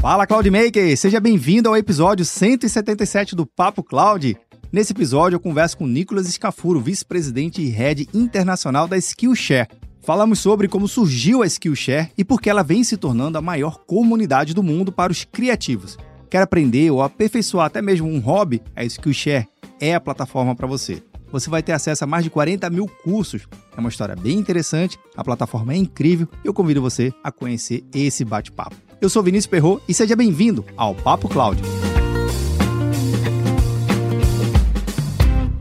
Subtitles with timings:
[0.00, 4.34] Fala Cloudmaker, seja bem-vindo ao episódio 177 do Papo Cloud.
[4.72, 9.68] Nesse episódio eu converso com Nicolas Scafuro, vice-presidente e head internacional da Skillshare.
[10.00, 13.80] Falamos sobre como surgiu a Skillshare e por que ela vem se tornando a maior
[13.84, 15.98] comunidade do mundo para os criativos.
[16.30, 18.62] Quer aprender ou aperfeiçoar até mesmo um hobby?
[18.74, 19.48] A Skillshare
[19.78, 21.02] é a plataforma para você.
[21.30, 23.46] Você vai ter acesso a mais de 40 mil cursos.
[23.76, 27.84] É uma história bem interessante, a plataforma é incrível e eu convido você a conhecer
[27.94, 28.89] esse bate-papo.
[29.00, 31.62] Eu sou Vinícius Perro e seja bem-vindo ao Papo Cloud.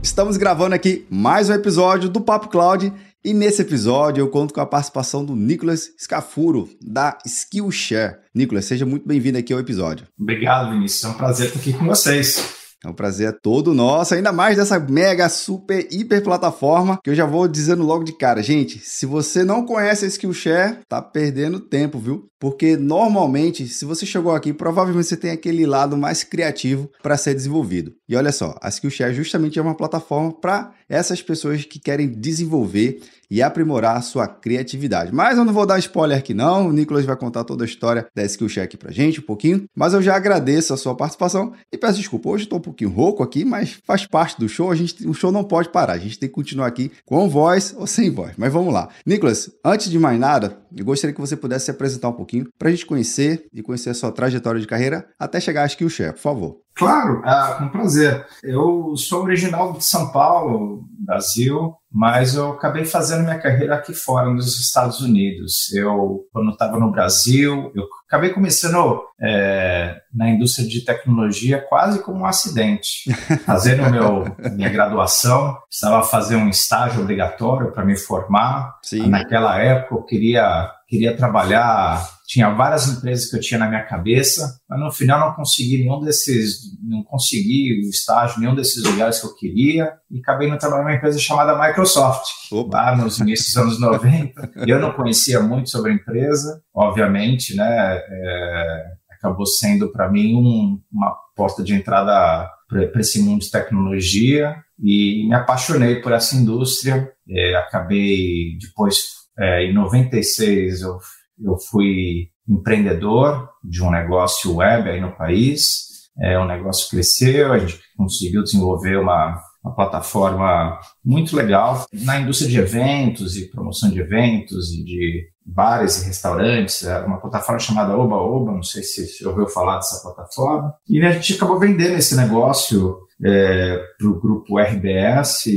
[0.04, 2.92] Estamos gravando aqui mais um episódio do Papo Cloud
[3.24, 8.18] e nesse episódio eu conto com a participação do Nicolas Scafuro, da Skillshare.
[8.36, 10.06] Nicolas, seja muito bem-vindo aqui ao episódio.
[10.20, 11.06] Obrigado, Vinícius.
[11.06, 12.60] É um prazer estar aqui com vocês.
[12.84, 17.26] É um prazer todo nosso, ainda mais dessa mega, super, hiper plataforma que eu já
[17.26, 18.42] vou dizendo logo de cara.
[18.42, 22.29] Gente, se você não conhece a Skillshare, tá perdendo tempo, viu?
[22.40, 27.36] Porque normalmente, se você chegou aqui, provavelmente você tem aquele lado mais criativo para ser
[27.36, 27.94] desenvolvido.
[28.08, 33.02] E olha só, a Skillshare justamente é uma plataforma para essas pessoas que querem desenvolver
[33.30, 35.14] e aprimorar a sua criatividade.
[35.14, 38.08] Mas eu não vou dar spoiler aqui não, o Nicolas vai contar toda a história
[38.16, 41.78] da Skillshare aqui pra gente um pouquinho, mas eu já agradeço a sua participação e
[41.78, 45.08] peço desculpa, hoje estou um pouquinho rouco aqui, mas faz parte do show, a gente,
[45.08, 48.10] o show não pode parar, a gente tem que continuar aqui com voz ou sem
[48.10, 48.90] voz, mas vamos lá.
[49.06, 52.70] Nicolas, antes de mais nada, eu gostaria que você pudesse se apresentar um pouquinho para
[52.70, 56.22] a gente conhecer e conhecer a sua trajetória de carreira até chegar à Skillshare, por
[56.22, 56.58] favor.
[56.76, 58.26] Claro, é, com prazer.
[58.42, 64.32] Eu sou original de São Paulo, Brasil, mas eu acabei fazendo minha carreira aqui fora,
[64.32, 65.74] nos Estados Unidos.
[65.74, 72.20] Eu, quando estava no Brasil, eu acabei começando é, na indústria de tecnologia quase como
[72.20, 73.12] um acidente.
[73.46, 78.78] Fazendo meu, minha graduação, precisava fazer um estágio obrigatório para me formar.
[78.84, 79.10] Sim.
[79.10, 84.60] Naquela época eu queria, queria trabalhar tinha várias empresas que eu tinha na minha cabeça,
[84.70, 89.26] mas no final não consegui nenhum desses, não consegui o estágio, nenhum desses lugares que
[89.26, 92.78] eu queria, e acabei no trabalhar numa empresa chamada Microsoft, Opa.
[92.78, 94.52] lá nos inícios dos anos 90.
[94.68, 97.98] eu não conhecia muito sobre a empresa, obviamente, né?
[97.98, 104.56] É, acabou sendo para mim um, uma porta de entrada para esse mundo de tecnologia
[104.80, 107.12] e me apaixonei por essa indústria.
[107.28, 109.00] É, acabei depois,
[109.40, 111.00] é, em 96, eu
[111.44, 115.88] eu fui empreendedor de um negócio web aí no país.
[116.22, 122.50] É, o negócio cresceu, a gente conseguiu desenvolver uma, uma plataforma muito legal na indústria
[122.50, 127.98] de eventos e promoção de eventos e de bares e restaurantes, é uma plataforma chamada
[127.98, 130.76] Oba Oba, não sei se você ouviu falar dessa plataforma.
[130.88, 135.48] E a gente acabou vendendo esse negócio é, para o grupo RBS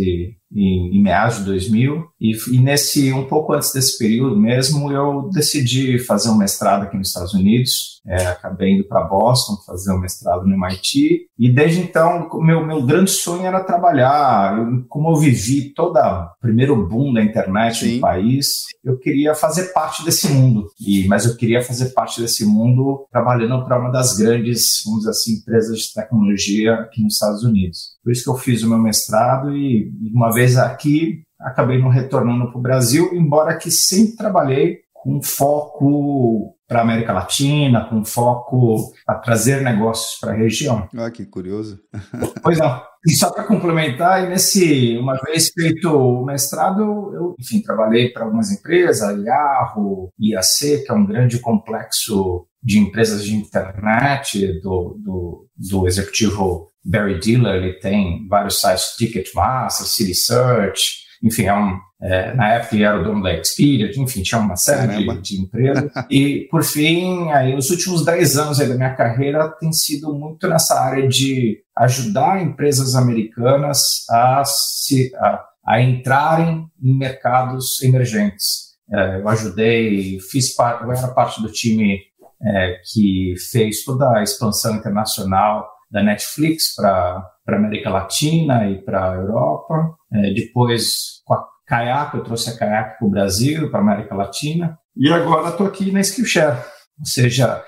[0.55, 2.05] em, em meados de 2000.
[2.21, 6.97] E, e, nesse um pouco antes desse período mesmo, eu decidi fazer um mestrado aqui
[6.97, 8.01] nos Estados Unidos.
[8.07, 11.27] É, acabei indo para Boston fazer um mestrado no MIT.
[11.39, 14.59] E desde então, meu, meu grande sonho era trabalhar.
[14.59, 17.95] Eu, como eu vivi todo o primeiro boom da internet Sim.
[17.95, 20.67] no país, eu queria fazer parte desse mundo.
[20.81, 25.11] E, mas eu queria fazer parte desse mundo trabalhando para uma das grandes, vamos dizer
[25.11, 27.93] assim, empresas de tecnologia aqui nos Estados Unidos.
[28.03, 32.51] Por isso que eu fiz o meu mestrado e, uma vez aqui, acabei não retornando
[32.51, 38.93] para o Brasil, embora que sempre trabalhei com foco para a América Latina, com foco
[39.05, 40.89] para trazer negócios para a região.
[40.97, 41.81] Ah, que curioso.
[42.43, 42.83] pois não.
[43.05, 46.81] E só para complementar, nesse, uma vez feito o mestrado,
[47.15, 52.79] eu, enfim, trabalhei para algumas empresas, a Yahoo, IAC, que é um grande complexo de
[52.79, 60.15] empresas de internet do, do, do executivo Barry Diller, ele tem vários sites, Ticketmaster, City
[60.15, 64.41] Search, enfim, é um, é, na época ele era o dono da Expedia, enfim, tinha
[64.41, 65.91] uma série de, de, empresas.
[66.11, 70.81] e, por fim, aí, os últimos 10 anos da minha carreira tem sido muito nessa
[70.81, 78.73] área de ajudar empresas americanas a, se, a, a entrarem em mercados emergentes.
[78.93, 82.01] É, eu ajudei, fiz parte, eu era parte do time
[82.45, 89.11] é, que fez toda a expansão internacional da Netflix para a América Latina e para
[89.11, 89.95] a Europa.
[90.13, 94.15] É, depois, com a Kayak, eu trouxe a Kayak para o Brasil, para a América
[94.15, 94.79] Latina.
[94.97, 96.59] E agora estou aqui na Skillshare.
[96.99, 97.63] Ou seja,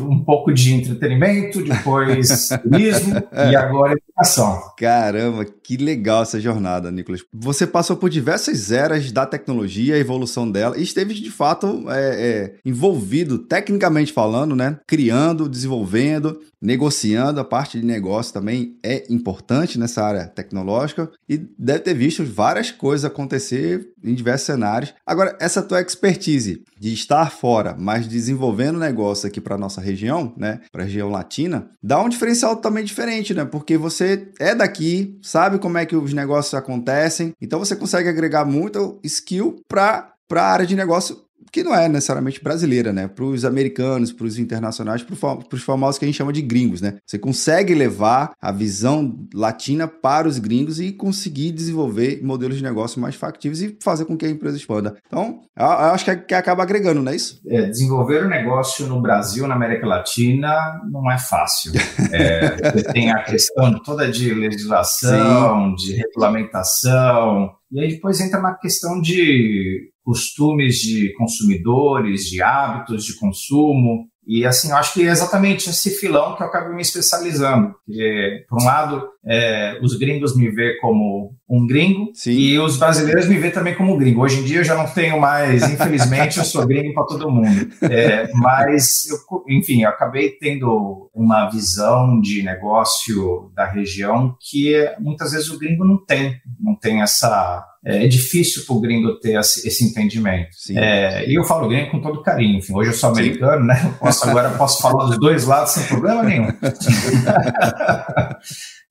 [0.00, 3.14] um pouco de entretenimento, depois turismo
[3.50, 4.60] e agora educação.
[4.76, 7.24] Caramba, que legal essa jornada, Nicolas.
[7.32, 11.94] Você passou por diversas eras da tecnologia, a evolução dela, e esteve de fato é,
[11.94, 14.78] é, envolvido, tecnicamente falando, né?
[14.86, 17.40] Criando, desenvolvendo, negociando.
[17.40, 22.70] A parte de negócio também é importante nessa área tecnológica e deve ter visto várias
[22.70, 24.94] coisas acontecer em diversos cenários.
[25.06, 30.60] Agora, essa tua expertise de estar fora, mas desenvolvendo negócio aqui para nossa região, né,
[30.70, 33.46] para a região latina, dá um diferencial também diferente, né?
[33.46, 38.44] Porque você é daqui, sabe como é que os negócios acontecem, então você consegue agregar
[38.44, 41.16] muito skill para para a área de negócio
[41.50, 43.08] que não é necessariamente brasileira, né?
[43.08, 45.14] Para os americanos, para os internacionais, para
[45.54, 46.98] os famosos que a gente chama de gringos, né?
[47.06, 53.00] Você consegue levar a visão latina para os gringos e conseguir desenvolver modelos de negócio
[53.00, 54.96] mais factíveis e fazer com que a empresa expanda.
[55.06, 57.40] Então, eu acho que, que acaba agregando, não é isso?
[57.46, 61.72] É, desenvolver o um negócio no Brasil, na América Latina, não é fácil.
[62.10, 65.84] É, tem a questão toda de legislação, Sim.
[65.84, 73.14] de regulamentação, e aí depois entra na questão de costumes de consumidores, de hábitos de
[73.18, 74.08] consumo.
[74.26, 77.74] E assim, eu acho que é exatamente esse filão que eu acabo me especializando.
[77.84, 82.32] Porque, por um lado, é, os gringos me vê como um gringo Sim.
[82.32, 84.22] e os brasileiros me vê também como gringo.
[84.22, 87.68] Hoje em dia eu já não tenho mais, infelizmente, eu sou gringo para todo mundo.
[87.82, 95.32] É, mas, eu, enfim, eu acabei tendo uma visão de negócio da região que muitas
[95.32, 99.38] vezes o gringo não tem, não tem essa é, é difícil para o gringo ter
[99.38, 100.50] esse entendimento.
[100.76, 102.58] É, e eu falo gringo com todo carinho.
[102.58, 103.66] Enfim, hoje eu sou americano, Sim.
[103.66, 103.96] né?
[103.98, 106.48] Posso, agora posso falar dos dois lados sem problema nenhum.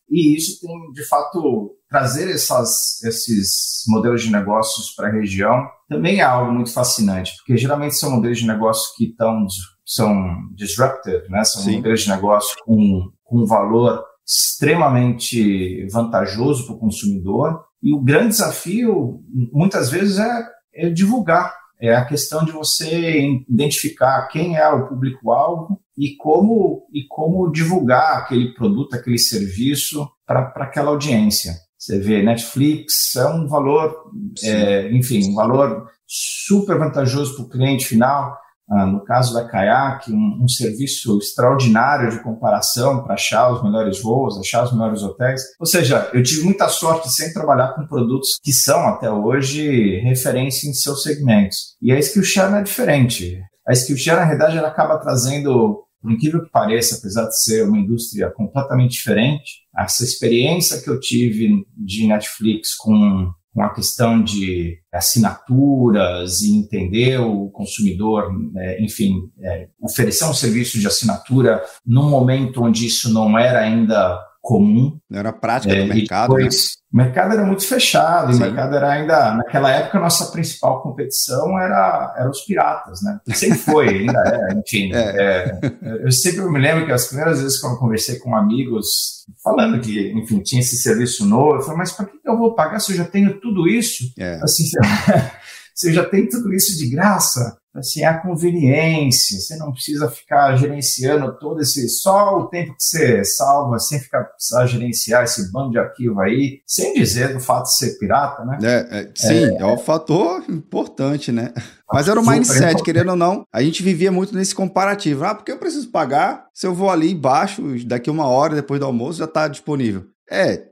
[0.09, 6.19] e isso tem, de fato, trazer essas, esses modelos de negócios para a região também
[6.19, 9.45] é algo muito fascinante, porque geralmente são modelos de negócio que estão,
[9.85, 11.44] são disruptive, né?
[11.44, 11.77] são Sim.
[11.77, 18.29] modelos de negócio com, com um valor extremamente vantajoso para o consumidor e o grande
[18.29, 19.23] desafio,
[19.53, 20.45] muitas vezes, é,
[20.75, 21.55] é divulgar.
[21.79, 28.17] É a questão de você identificar quem é o público-alvo e como, e como divulgar
[28.17, 31.53] aquele produto, aquele serviço para aquela audiência.
[31.77, 34.11] Você vê, Netflix é um valor,
[34.43, 38.37] é, enfim, um valor super vantajoso para o cliente final.
[38.69, 44.01] Ah, no caso da Kayak, um, um, serviço extraordinário de comparação para achar os melhores
[44.01, 45.41] voos, achar os melhores hotéis.
[45.57, 50.69] Ou seja, eu tive muita sorte sem trabalhar com produtos que são até hoje referência
[50.69, 51.77] em seus segmentos.
[51.81, 53.41] E a Skillshare é diferente.
[53.65, 57.77] A Skillshare, na realidade, ela acaba trazendo, por incrível que pareça, apesar de ser uma
[57.77, 64.77] indústria completamente diferente, essa experiência que eu tive de Netflix com com a questão de
[64.94, 72.63] assinaturas e entender o consumidor, é, enfim, é, oferecer um serviço de assinatura num momento
[72.63, 74.97] onde isso não era ainda comum.
[75.09, 76.33] Não era prática é, do mercado.
[76.33, 76.94] Depois, né?
[76.94, 78.39] O mercado era muito fechado, Sim.
[78.39, 79.33] o mercado era ainda.
[79.35, 83.19] Naquela época, a nossa principal competição era, era os piratas, né?
[83.33, 84.91] Sempre foi, ainda é, enfim.
[84.97, 85.59] É.
[85.61, 89.81] É, eu sempre me lembro que as primeiras vezes que eu conversei com amigos, falando
[89.81, 92.94] que, enfim, tinha esse serviço novo, eu falei, mas para que eu vou pagar se
[92.94, 94.05] eu já tenho tudo isso?
[94.17, 94.39] É.
[94.41, 94.63] Assim,
[95.75, 100.56] se eu já tenho tudo isso de graça, assim, a conveniência, você não precisa ficar
[100.56, 105.71] gerenciando todo esse, só o tempo que você salva, sem ficar precisar gerenciar esse bando
[105.71, 108.57] de arquivo aí, sem dizer do fato de ser pirata, né?
[108.63, 111.53] É, é, sim, é, é um fator importante, né?
[111.91, 115.23] Mas era o mindset, querendo ou não, a gente vivia muito nesse comparativo.
[115.23, 116.47] Ah, porque eu preciso pagar?
[116.53, 120.03] Se eu vou ali embaixo, daqui uma hora depois do almoço já está disponível.
[120.30, 120.65] É,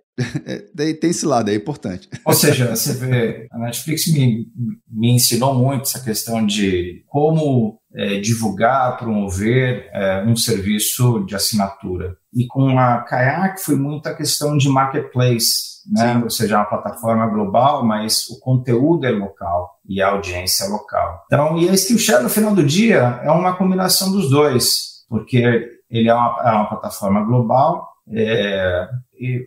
[0.74, 2.10] Daí tem esse lado, é importante.
[2.26, 4.48] Ou seja, você vê, a Netflix me,
[4.90, 12.16] me ensinou muito essa questão de como é, divulgar, promover é, um serviço de assinatura.
[12.34, 16.20] E com a Kayak foi muita questão de marketplace, né?
[16.24, 20.68] ou seja, é uma plataforma global, mas o conteúdo é local e a audiência é
[20.68, 21.24] local.
[21.26, 26.10] Então, e a Skillshare, no final do dia, é uma combinação dos dois, porque ele
[26.10, 28.88] é uma, é uma plataforma global, é,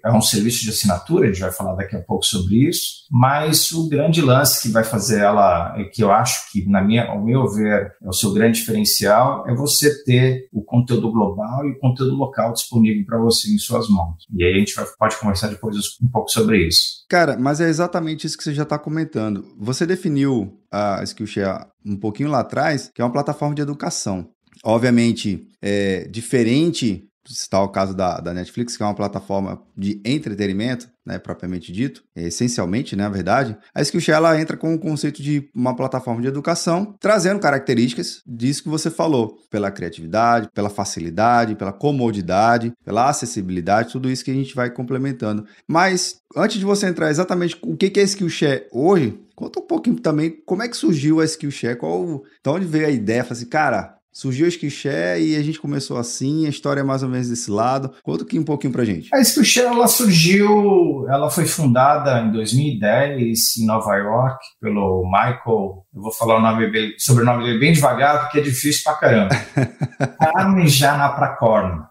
[0.05, 3.71] é um serviço de assinatura, a gente vai falar daqui a pouco sobre isso, mas
[3.73, 7.47] o grande lance que vai fazer ela, que eu acho que, na minha, ao meu
[7.49, 12.15] ver, é o seu grande diferencial, é você ter o conteúdo global e o conteúdo
[12.15, 14.25] local disponível para você em suas mãos.
[14.35, 17.05] E aí a gente vai, pode conversar depois um pouco sobre isso.
[17.09, 19.45] Cara, mas é exatamente isso que você já está comentando.
[19.59, 24.29] Você definiu a Skillshare um pouquinho lá atrás, que é uma plataforma de educação.
[24.65, 30.89] Obviamente, é diferente citar o caso da, da Netflix, que é uma plataforma de entretenimento,
[31.09, 35.75] né, propriamente dito, é, essencialmente, né, verdade, a Skillshare entra com o conceito de uma
[35.75, 42.73] plataforma de educação, trazendo características disso que você falou, pela criatividade, pela facilidade, pela comodidade,
[42.85, 45.47] pela acessibilidade, tudo isso que a gente vai complementando.
[45.67, 50.31] Mas antes de você entrar exatamente o que é Skillshare hoje, conta um pouquinho também
[50.45, 54.47] como é que surgiu a Skillshare, qual, de onde veio a ideia, assim, cara, surgiu
[54.47, 57.93] a Skillshare e a gente começou assim, a história é mais ou menos desse lado.
[58.03, 59.09] Conta aqui um pouquinho pra gente.
[59.15, 66.03] A Skillshare, ela surgiu, ela foi fundada em 2010 em Nova York pelo Michael, eu
[66.03, 69.37] vou falar o nome dele, sobrenome dele bem devagar, porque é difícil pra caramba.
[70.19, 71.85] Parmigiana Prakorn.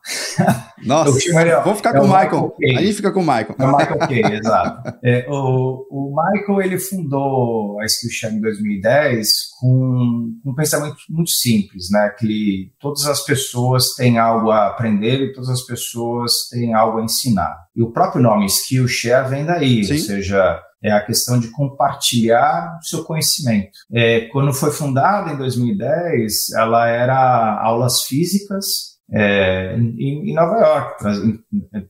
[0.83, 1.11] Nossa,
[1.63, 2.55] vamos ficar é com o Michael.
[2.59, 3.55] Michael a gente fica com o Michael.
[3.57, 4.97] É o Michael Kay, exato.
[5.03, 9.29] É, o, o Michael, ele fundou a Skillshare em 2010
[9.59, 12.09] com um pensamento muito simples, né?
[12.17, 17.03] Que todas as pessoas têm algo a aprender e todas as pessoas têm algo a
[17.03, 17.57] ensinar.
[17.75, 19.93] E o próprio nome Skillshare vem daí, Sim.
[19.93, 23.77] ou seja, é a questão de compartilhar o seu conhecimento.
[23.91, 31.03] É, quando foi fundada em 2010, ela era aulas físicas é, em, em, Nova York,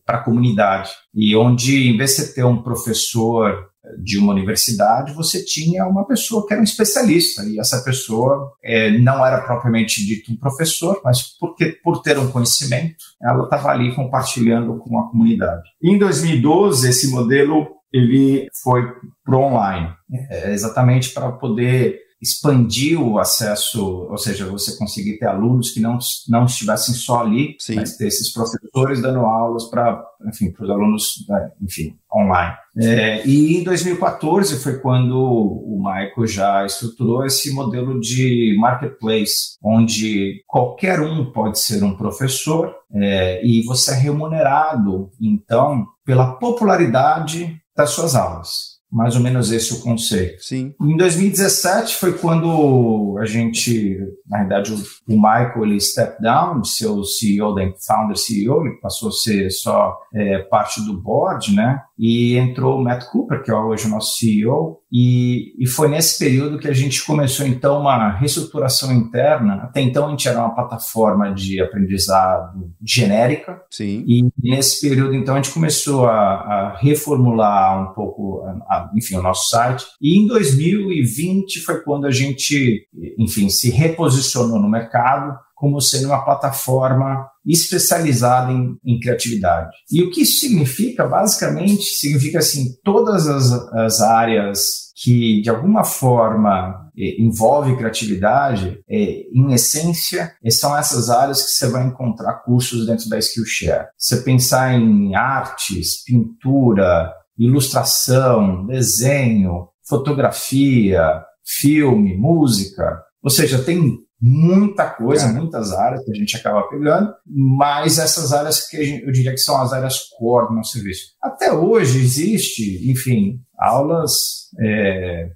[0.06, 0.92] para a comunidade.
[1.14, 6.06] E onde, em vez de você ter um professor de uma universidade, você tinha uma
[6.06, 11.00] pessoa que era um especialista, e essa pessoa é, não era propriamente dito um professor,
[11.04, 15.64] mas porque, por ter um conhecimento, ela estava ali compartilhando com a comunidade.
[15.82, 18.84] Em 2012, esse modelo ele foi
[19.24, 19.90] para online,
[20.30, 26.00] é, exatamente para poder expandir o acesso, ou seja, você conseguir ter alunos que não,
[26.28, 27.76] não estivessem só ali, Sim.
[27.76, 32.56] mas ter esses professores dando aulas para, enfim, para os alunos, né, enfim, online.
[32.80, 40.44] É, e em 2014 foi quando o Michael já estruturou esse modelo de marketplace, onde
[40.48, 47.92] qualquer um pode ser um professor é, e você é remunerado, então, pela popularidade das
[47.92, 48.77] suas aulas.
[48.92, 50.42] Mais ou menos esse é o conceito.
[50.44, 50.74] Sim.
[50.82, 57.54] Em 2017 foi quando a gente, na verdade, o, Michael ele step down o CEO,
[57.54, 61.82] da founder CEO, ele passou a ser só é, parte do board, né?
[61.98, 66.18] E entrou o Matt Cooper, que é hoje o nosso CEO, e, e foi nesse
[66.18, 69.56] período que a gente começou então uma reestruturação interna.
[69.64, 73.62] Até então a gente era uma plataforma de aprendizado genérica.
[73.70, 74.06] Sim.
[74.08, 79.18] E nesse período então a gente começou a, a reformular um pouco, a, a, enfim,
[79.18, 79.86] o nosso site.
[80.02, 86.24] E em 2020 foi quando a gente, enfim, se reposicionou no mercado como sendo uma
[86.24, 89.76] plataforma especializada em, em, criatividade.
[89.92, 91.06] E o que isso significa?
[91.06, 99.26] Basicamente, significa assim, todas as, as áreas que de alguma forma eh, envolve criatividade, eh,
[99.32, 103.88] em essência, eh, são essas áreas que você vai encontrar cursos dentro da Skillshare.
[103.96, 115.28] Você pensar em artes, pintura, ilustração, desenho, fotografia, filme, música, ou seja, tem muita coisa,
[115.28, 115.32] é.
[115.32, 119.62] muitas áreas que a gente acaba pegando, mas essas áreas que eu diria que são
[119.62, 121.14] as áreas core do nosso serviço.
[121.22, 125.30] Até hoje existe, enfim, aulas, é,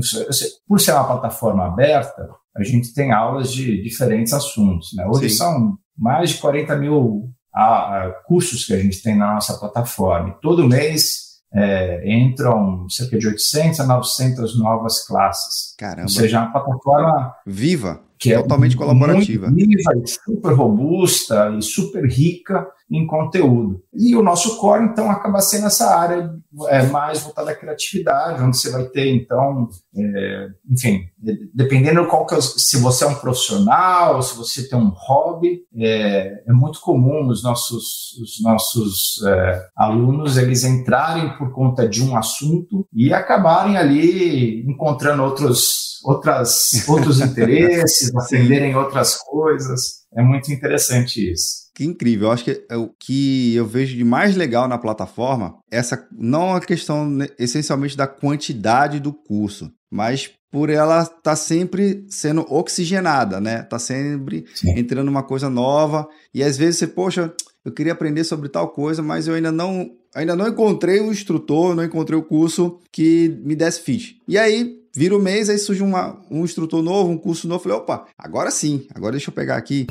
[0.00, 4.90] sei, por ser uma plataforma aberta, a gente tem aulas de diferentes assuntos.
[4.94, 5.06] Né?
[5.06, 5.36] Hoje Sim.
[5.36, 10.30] são mais de 40 mil a, a, cursos que a gente tem na nossa plataforma.
[10.30, 15.74] E todo mês é, entram cerca de 800 a 900 novas classes.
[15.76, 16.02] Caramba.
[16.02, 19.50] Ou seja, é uma plataforma viva que é totalmente colaborativa.
[19.50, 23.82] Viva, super robusta e super rica em conteúdo.
[23.92, 26.30] E o nosso core, então, acaba sendo essa área
[26.68, 31.02] é, mais voltada à criatividade, onde você vai ter, então, é, enfim,
[31.54, 36.42] dependendo qual que é, se você é um profissional, se você tem um hobby, é,
[36.46, 42.16] é muito comum os nossos, os nossos é, alunos eles entrarem por conta de um
[42.16, 49.98] assunto e acabarem ali encontrando outros, outras, outros interesses, aprenderem outras coisas.
[50.18, 51.68] É muito interessante isso.
[51.72, 52.26] Que incrível.
[52.26, 56.56] Eu acho que é o que eu vejo de mais legal na plataforma, essa não
[56.56, 63.40] a questão essencialmente da quantidade do curso, mas por ela estar tá sempre sendo oxigenada,
[63.40, 63.62] né?
[63.62, 64.76] Tá sempre Sim.
[64.76, 67.32] entrando uma coisa nova e às vezes você, poxa,
[67.64, 71.76] eu queria aprender sobre tal coisa, mas eu ainda não ainda não encontrei o instrutor,
[71.76, 74.20] não encontrei o curso que me desse fit.
[74.26, 77.78] E aí vira o mês, aí surge uma, um instrutor novo, um curso novo, falei,
[77.78, 79.86] opa, agora sim, agora deixa eu pegar aqui.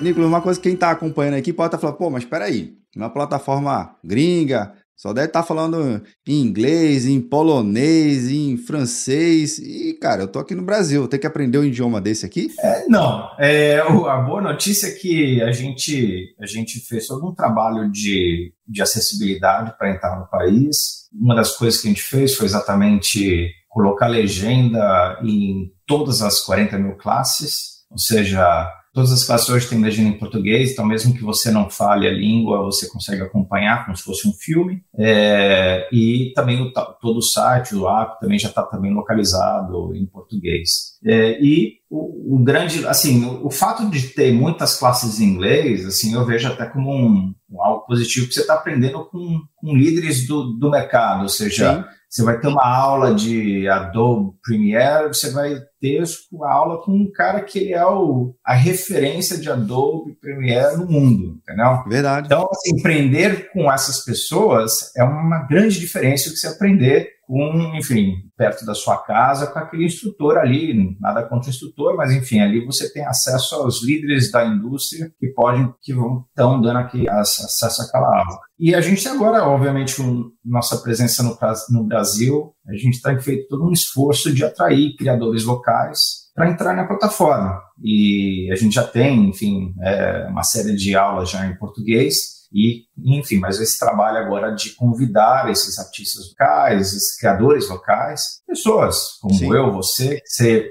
[0.00, 2.44] Nicolas, uma coisa que quem está acompanhando aqui pode estar tá falando, pô, mas espera
[2.46, 9.58] aí, uma plataforma gringa, só deve estar tá falando em inglês, em polonês, em francês.
[9.58, 12.52] E, cara, eu tô aqui no Brasil, tem que aprender um idioma desse aqui?
[12.60, 13.28] É, não.
[13.36, 18.54] É, a boa notícia é que a gente, a gente fez todo um trabalho de,
[18.64, 21.08] de acessibilidade para entrar no país.
[21.12, 26.78] Uma das coisas que a gente fez foi exatamente colocar legenda em todas as 40
[26.78, 31.22] mil classes, ou seja, Todas as classes hoje têm legenda em português, então mesmo que
[31.22, 34.84] você não fale a língua, você consegue acompanhar como se fosse um filme.
[34.98, 40.04] É, e também o, todo o site, o app também já está também localizado em
[40.04, 40.91] português.
[41.04, 45.84] É, e o, o, grande, assim, o, o, fato de ter muitas classes em inglês,
[45.84, 49.76] assim, eu vejo até como um, um algo positivo, que você está aprendendo com, com
[49.76, 55.08] líderes do, do mercado, ou seja, Sim você vai ter uma aula de Adobe Premiere,
[55.08, 59.50] você vai ter uma aula com um cara que ele é o, a referência de
[59.50, 61.82] Adobe Premiere no mundo, entendeu?
[61.88, 62.26] Verdade.
[62.26, 68.14] Então, assim, aprender com essas pessoas é uma grande diferença que você aprender com, enfim,
[68.36, 72.64] perto da sua casa, com aquele instrutor ali, nada contra o instrutor, mas enfim, ali
[72.64, 77.82] você tem acesso aos líderes da indústria que podem, que vão estão dando aqui acesso
[77.82, 78.40] àquela aula.
[78.58, 81.36] E a gente agora, obviamente, com nossa presença no,
[81.70, 86.74] no Brasil, a gente tem feito todo um esforço de atrair criadores locais para entrar
[86.74, 87.60] na plataforma.
[87.82, 92.84] E a gente já tem, enfim, é, uma série de aulas já em português, e,
[92.98, 99.34] enfim, mas esse trabalho agora de convidar esses artistas locais, esses criadores locais, pessoas como
[99.34, 99.52] Sim.
[99.54, 100.20] eu, você,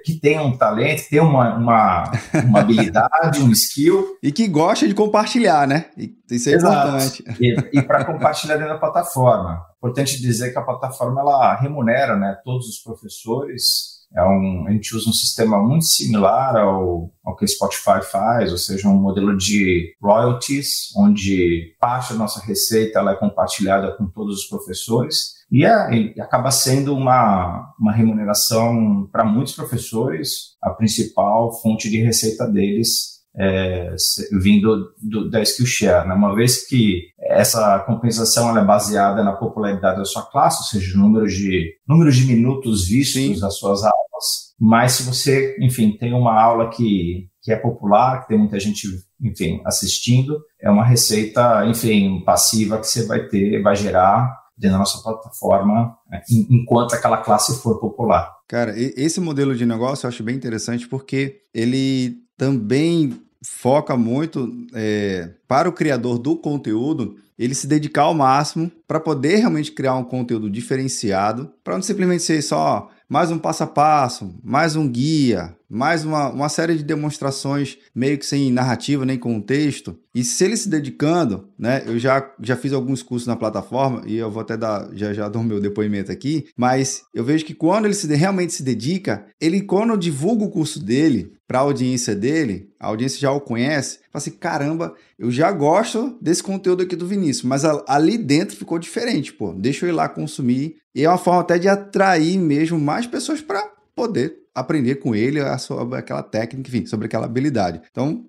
[0.06, 2.12] que tem um talento, tem uma, uma,
[2.46, 4.18] uma habilidade, um skill.
[4.22, 5.88] E que gosta de compartilhar, né?
[6.30, 6.90] Isso é Exato.
[6.90, 7.24] importante.
[7.40, 9.66] E, e para compartilhar dentro da plataforma.
[9.78, 14.96] Importante dizer que a plataforma ela remunera né, todos os professores é um, a gente
[14.96, 19.38] usa um sistema muito similar ao, ao que o Spotify faz, ou seja, um modelo
[19.38, 25.66] de royalties, onde parte da nossa receita ela é compartilhada com todos os professores e,
[25.66, 32.46] é, e acaba sendo uma, uma remuneração para muitos professores a principal fonte de receita
[32.48, 33.96] deles é,
[34.42, 36.08] vindo do, da Skillshare.
[36.08, 36.14] Né?
[36.14, 41.28] Uma vez que essa compensação é baseada na popularidade da sua classe, ou seja, número
[41.28, 43.40] de, número de minutos vistos Sim.
[43.40, 48.28] das suas aulas, mas se você, enfim, tem uma aula que, que é popular, que
[48.28, 48.88] tem muita gente,
[49.20, 54.80] enfim, assistindo, é uma receita, enfim, passiva que você vai ter, vai gerar dentro da
[54.80, 58.32] nossa plataforma, né, enquanto aquela classe for popular.
[58.48, 65.32] Cara, esse modelo de negócio eu acho bem interessante porque ele também foca muito é,
[65.48, 70.04] para o criador do conteúdo ele se dedicar ao máximo para poder realmente criar um
[70.04, 75.56] conteúdo diferenciado, para não simplesmente ser só mais um passo a passo, mais um guia,
[75.72, 79.98] mais uma, uma série de demonstrações meio que sem narrativa nem contexto.
[80.14, 81.84] E se ele se dedicando, né?
[81.86, 85.30] Eu já, já fiz alguns cursos na plataforma e eu vou até dar, já já
[85.30, 89.62] o meu depoimento aqui, mas eu vejo que quando ele se, realmente se dedica, ele
[89.62, 94.22] quando divulga o curso dele para a audiência dele, a audiência já o conhece, fala
[94.22, 99.32] assim, caramba, eu já gosto desse conteúdo aqui do Vinícius, mas ali dentro ficou diferente,
[99.32, 103.08] pô, deixa eu ir lá consumir e é uma forma até de atrair mesmo mais
[103.08, 107.82] pessoas para poder aprender com ele sobre aquela técnica, enfim, sobre aquela habilidade.
[107.90, 108.26] Então,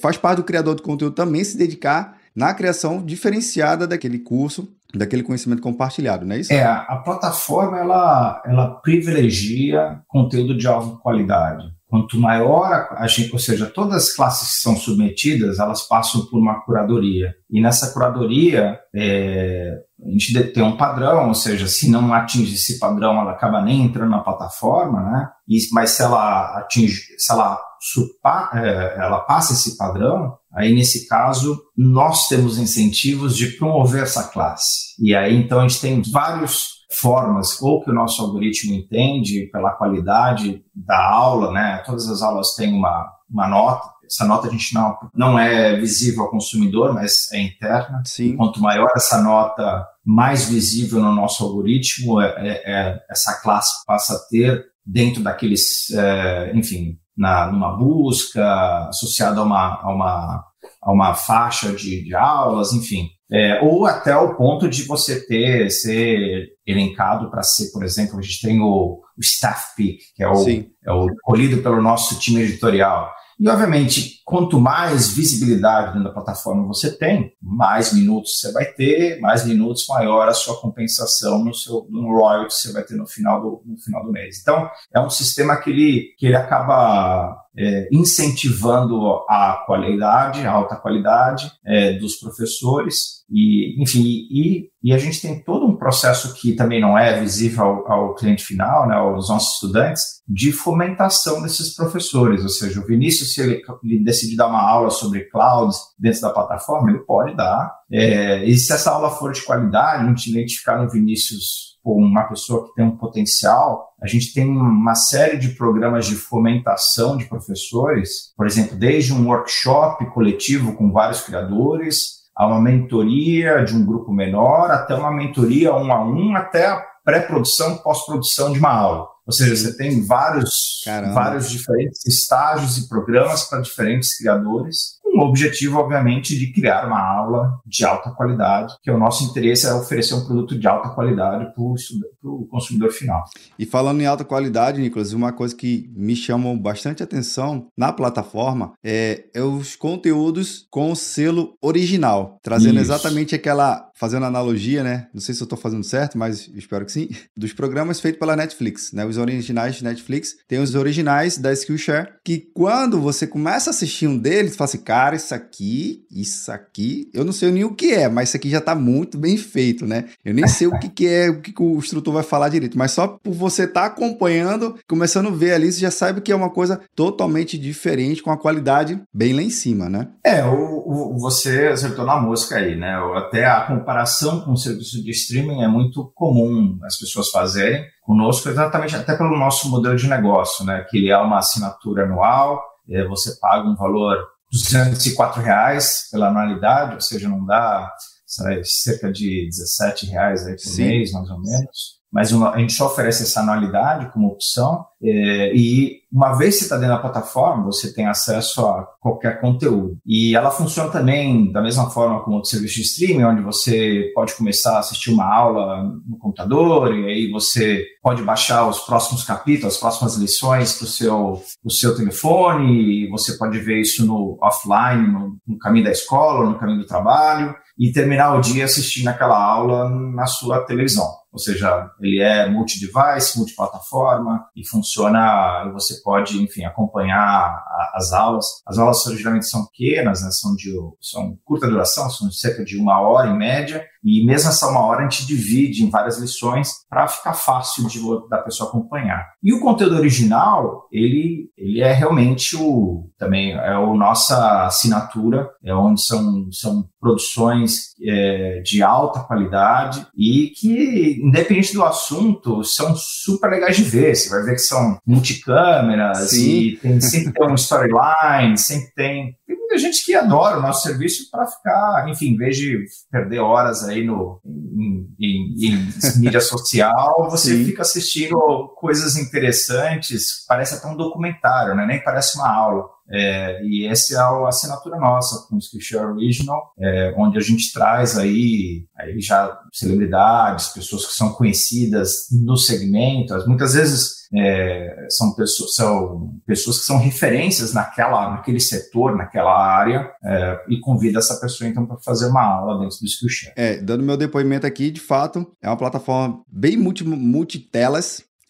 [0.00, 5.22] faz parte do criador de conteúdo também se dedicar na criação diferenciada daquele curso, daquele
[5.22, 6.52] conhecimento compartilhado, não é isso?
[6.52, 11.73] É, a plataforma ela, ela privilegia conteúdo de alta qualidade.
[11.94, 16.60] Quanto maior a ou seja, todas as classes que são submetidas, elas passam por uma
[16.62, 17.32] curadoria.
[17.48, 22.80] E nessa curadoria, é, a gente tem um padrão, ou seja, se não atinge esse
[22.80, 25.28] padrão, ela acaba nem entrando na plataforma, né?
[25.48, 31.06] E, mas se ela atinge, se ela, supa, é, ela passa esse padrão, aí nesse
[31.06, 34.96] caso nós temos incentivos de promover essa classe.
[34.98, 39.72] E aí então a gente tem vários formas, ou que o nosso algoritmo entende pela
[39.72, 41.82] qualidade da aula, né?
[41.84, 46.24] Todas as aulas têm uma, uma nota, essa nota a gente não, não é visível
[46.24, 48.02] ao consumidor, mas é interna.
[48.04, 48.36] Sim.
[48.36, 54.14] Quanto maior essa nota, mais visível no nosso algoritmo, é, é, é essa classe passa
[54.14, 60.44] a ter dentro daqueles, é, enfim, na, numa busca associada a uma, a uma,
[60.82, 63.08] a uma faixa de, de aulas, enfim.
[63.32, 68.22] É, ou até o ponto de você ter, ser elencado para ser, por exemplo, a
[68.22, 72.42] gente tem o, o staff pick, que é o, é o colhido pelo nosso time
[72.42, 73.10] editorial.
[73.38, 79.20] E, obviamente, quanto mais visibilidade dentro da plataforma você tem, mais minutos você vai ter,
[79.20, 83.40] mais minutos maior a sua compensação no seu no royalty você vai ter no final
[83.40, 84.38] do, no final do mês.
[84.40, 90.76] Então, é um sistema que ele, que ele acaba é, incentivando a qualidade, a alta
[90.76, 96.52] qualidade é, dos professores E, enfim, e, e a gente tem todo um processo que
[96.52, 101.74] também não é visível ao, ao cliente final, né, aos nossos estudantes, de fomentação desses
[101.74, 102.44] professores.
[102.44, 106.30] Ou seja, o Vinícius, se ele, ele decidir dar uma aula sobre clouds dentro da
[106.30, 107.74] plataforma, ele pode dar.
[107.90, 112.66] É, e se essa aula for de qualidade, a gente identificar no Vinícius uma pessoa
[112.66, 118.32] que tem um potencial, a gente tem uma série de programas de fomentação de professores,
[118.36, 124.12] por exemplo, desde um workshop coletivo com vários criadores, a uma mentoria de um grupo
[124.12, 129.08] menor, até uma mentoria um a um, até a pré-produção, pós-produção de uma aula.
[129.26, 130.82] Ou seja, você tem vários,
[131.14, 137.60] vários diferentes estágios e programas para diferentes criadores o objetivo, obviamente, de criar uma aula
[137.64, 141.62] de alta qualidade, que o nosso interesse é oferecer um produto de alta qualidade para
[141.62, 143.22] o consumidor final.
[143.58, 148.72] E falando em alta qualidade, Nicolas, uma coisa que me chamou bastante atenção na plataforma
[148.82, 152.92] é, é os conteúdos com o selo original, trazendo Isso.
[152.92, 155.06] exatamente aquela, fazendo analogia, né?
[155.14, 158.36] Não sei se eu estou fazendo certo, mas espero que sim, dos programas feitos pela
[158.36, 159.06] Netflix, né?
[159.06, 164.06] Os originais de Netflix, tem os originais da Skillshare, que quando você começa a assistir
[164.06, 167.92] um deles, fala assim, cara, isso aqui, isso aqui, eu não sei nem o que
[167.92, 170.06] é, mas isso aqui já tá muito bem feito, né?
[170.24, 172.76] Eu nem sei o que, que é, o que, que o instrutor vai falar direito,
[172.76, 176.32] mas só por você estar tá acompanhando, começando a ver ali, você já sabe que
[176.32, 180.08] é uma coisa totalmente diferente, com a qualidade bem lá em cima, né?
[180.24, 182.96] É, o, o você acertou na música aí, né?
[183.16, 188.48] Até a comparação com o serviço de streaming é muito comum as pessoas fazerem conosco,
[188.48, 190.86] exatamente até pelo nosso modelo de negócio, né?
[190.88, 194.16] Que ele é uma assinatura anual, é, você paga um valor
[194.50, 197.92] 204 reais pela anualidade, ou seja, não dá
[198.26, 200.84] sabe, cerca de 17 reais aí por Sim.
[200.84, 205.52] mês, mais ou menos mas uma, a gente só oferece essa anualidade como opção é,
[205.52, 209.98] e uma vez que você está dentro da plataforma, você tem acesso a qualquer conteúdo.
[210.06, 214.32] E ela funciona também da mesma forma como o serviço de streaming, onde você pode
[214.34, 219.74] começar a assistir uma aula no computador e aí você pode baixar os próximos capítulos,
[219.74, 225.08] as próximas lições para o seu, seu telefone, e você pode ver isso no offline,
[225.08, 229.36] no, no caminho da escola, no caminho do trabalho, e terminar o dia assistindo aquela
[229.36, 236.64] aula na sua televisão ou seja, ele é multi-device, multiplataforma e funciona, você pode, enfim,
[236.64, 237.60] acompanhar
[237.92, 238.46] as aulas.
[238.64, 242.78] As aulas geralmente são pequenas, né, são de são curta duração, são de cerca de
[242.78, 246.84] uma hora em média, e mesmo essa uma hora a gente divide em várias lições
[246.88, 249.26] para ficar fácil de, da pessoa acompanhar.
[249.42, 255.74] E o conteúdo original, ele, ele é realmente o também é a nossa assinatura, é
[255.74, 263.50] onde são, são produções é, de alta qualidade e que, independente do assunto, são super
[263.50, 264.14] legais de ver.
[264.14, 266.50] Você vai ver que são multicâmeras Sim.
[266.50, 271.30] e tem, sempre tem um storyline, sempre tem muita gente que adora o nosso serviço
[271.30, 277.28] para ficar, enfim, em vez de perder horas aí no, em, em, em mídia social,
[277.30, 277.64] você Sim.
[277.64, 278.36] fica assistindo
[278.76, 281.86] coisas interessantes, parece até um documentário, né?
[281.86, 282.93] nem parece uma aula.
[283.10, 287.72] É, e essa é a assinatura nossa com o Skillshare Original, é, onde a gente
[287.72, 295.34] traz aí, aí já celebridades, pessoas que são conhecidas no segmento, muitas vezes é, são,
[295.34, 301.38] pessoas, são pessoas que são referências naquela, naquele setor, naquela área, é, e convida essa
[301.40, 303.54] pessoa então para fazer uma aula dentro do Skillshare.
[303.56, 307.04] É, dando meu depoimento aqui, de fato, é uma plataforma bem multi,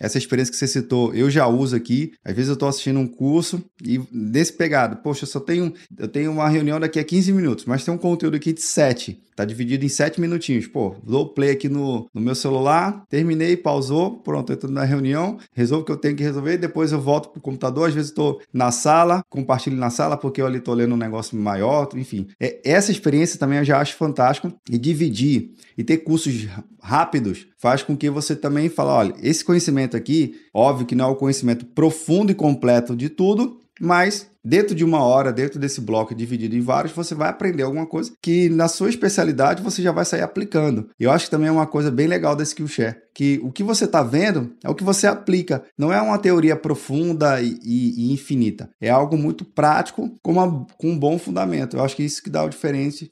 [0.04, 2.12] essa experiência que você citou, eu já uso aqui.
[2.24, 6.08] Às vezes eu estou assistindo um curso e desse pegado, poxa, eu só tenho, eu
[6.08, 9.20] tenho uma reunião daqui a 15 minutos, mas tem um conteúdo aqui de 7.
[9.34, 10.66] Tá dividido em 7 minutinhos.
[10.68, 15.38] Pô, dou play aqui no, no meu celular, terminei, pausou, pronto, eu tô na reunião,
[15.52, 18.40] resolvo o que eu tenho que resolver, depois eu volto pro computador, às vezes estou
[18.52, 22.28] na sala, compartilho na sala porque eu ali tô lendo um negócio maior, enfim.
[22.38, 26.46] É, essa experiência também eu já acho fantástico e dividir e ter cursos
[26.80, 31.08] rápidos faz com que você também fale, olha, esse conhecimento aqui, óbvio que não é
[31.08, 36.14] o conhecimento profundo e completo de tudo, mas dentro de uma hora, dentro desse bloco
[36.14, 40.04] dividido em vários, você vai aprender alguma coisa que na sua especialidade você já vai
[40.04, 40.90] sair aplicando.
[41.00, 43.86] Eu acho que também é uma coisa bem legal da Skillshare, que o que você
[43.86, 45.64] está vendo é o que você aplica.
[45.78, 48.68] Não é uma teoria profunda e, e, e infinita.
[48.78, 51.78] É algo muito prático com, uma, com um bom fundamento.
[51.78, 53.06] Eu acho que isso que dá a diferença,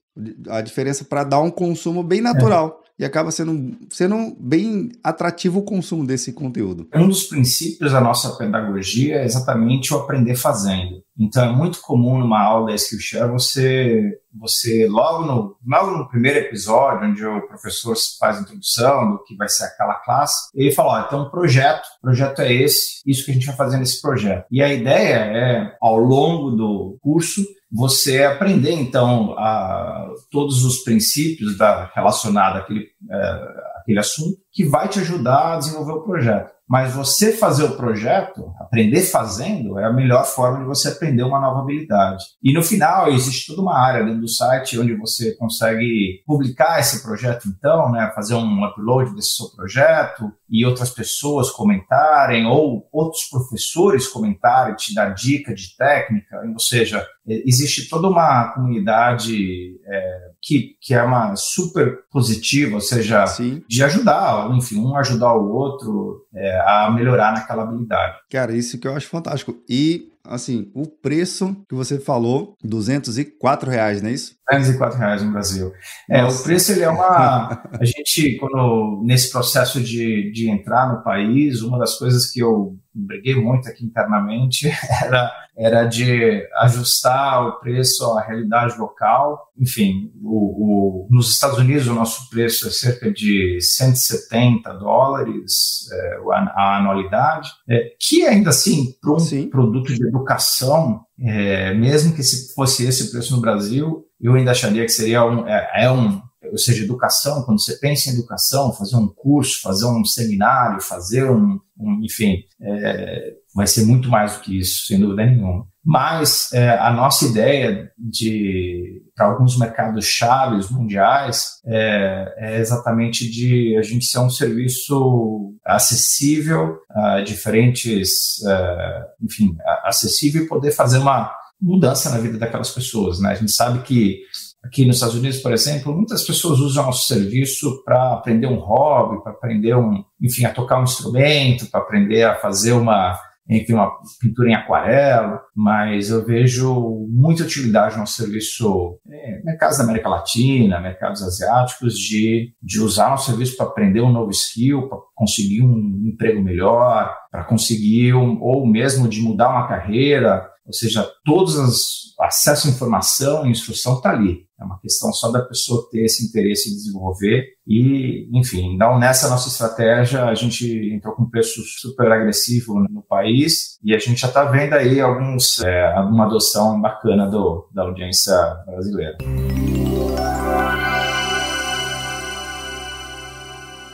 [0.51, 2.82] a diferença para dar um consumo bem natural.
[2.82, 6.87] É e acaba sendo, sendo bem atrativo o consumo desse conteúdo.
[6.95, 11.03] Um dos princípios da nossa pedagogia é exatamente o aprender fazendo.
[11.19, 17.09] Então é muito comum numa aula Skillshare você, você logo, no, logo no primeiro episódio,
[17.09, 21.07] onde o professor faz a introdução do que vai ser aquela classe, ele fala, ó,
[21.07, 24.47] então um projeto, o projeto é esse, isso que a gente vai fazer nesse projeto.
[24.49, 31.57] E a ideia é, ao longo do curso, você aprender então a, todos os princípios
[31.57, 36.53] da, relacionados àquele, é, àquele assunto que vai te ajudar a desenvolver o projeto.
[36.69, 41.39] Mas você fazer o projeto, aprender fazendo, é a melhor forma de você aprender uma
[41.39, 42.25] nova habilidade.
[42.43, 47.03] E no final, existe toda uma área dentro do site onde você consegue publicar esse
[47.03, 53.25] projeto, então, né, fazer um upload desse seu projeto e outras pessoas comentarem, ou outros
[53.25, 60.77] professores comentarem, te dar dica de técnica, ou seja, existe toda uma comunidade é, que,
[60.81, 63.63] que é uma super positiva, ou seja, Sim.
[63.69, 68.17] de ajudar, enfim, um ajudar o outro é, a melhorar naquela habilidade.
[68.31, 69.57] Cara, isso que eu acho fantástico.
[69.69, 74.37] E assim, o preço que você falou, 204 reais, não é isso?
[74.51, 75.73] 204 reais no Brasil.
[76.09, 77.63] É, o preço ele é uma.
[77.79, 82.77] A gente, quando nesse processo de, de entrar no país, uma das coisas que eu
[82.95, 84.71] briguei muito aqui internamente
[85.03, 89.51] era, era de ajustar o preço à realidade local.
[89.59, 96.17] Enfim, o, o, nos Estados Unidos o nosso preço é cerca de 170 dólares é,
[96.33, 99.49] a, anualidade, é, que ainda assim, para um Sim.
[99.49, 104.85] produto de educação, é, mesmo que se fosse esse preço no Brasil, eu ainda acharia
[104.85, 106.21] que seria um, é, é um
[106.53, 111.31] ou seja, educação, quando você pensa em educação, fazer um curso, fazer um seminário, fazer
[111.31, 111.72] um, um
[112.03, 115.67] enfim, é, vai ser muito mais do que isso, sem dúvida nenhuma.
[115.85, 123.77] Mas é, a nossa ideia de para alguns mercados chaves mundiais é, é, exatamente de
[123.77, 131.33] a gente ser um serviço acessível a diferentes, uh, enfim, acessível e poder fazer uma
[131.61, 133.31] mudança na vida daquelas pessoas, né?
[133.31, 134.23] A gente sabe que
[134.65, 139.23] Aqui nos Estados Unidos, por exemplo, muitas pessoas usam nosso serviço para aprender um hobby,
[139.23, 143.91] para aprender um, enfim, a tocar um instrumento, para aprender a fazer uma, enfim, uma
[144.21, 150.81] pintura em aquarela, mas eu vejo muita utilidade no serviço é, mercados da América Latina,
[150.81, 156.03] mercados asiáticos, de, de usar nosso serviço para aprender um novo skill, para conseguir um
[156.07, 162.12] emprego melhor, para conseguir, um, ou mesmo de mudar uma carreira, ou seja, todos os
[162.23, 164.47] acesso à informação e instrução está ali.
[164.61, 169.29] É uma questão só da pessoa ter esse interesse em desenvolver e, enfim, então nessa
[169.29, 174.21] nossa estratégia a gente entrou com um preço super agressivo no país e a gente
[174.21, 179.19] já está vendo aí alguns, é, uma adoção bacana do, da audiência brasileira.